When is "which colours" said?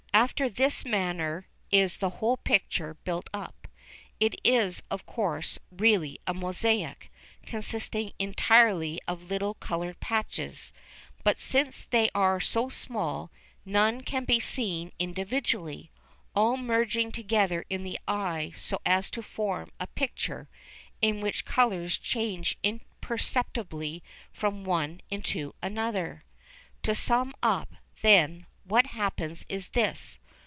21.21-21.97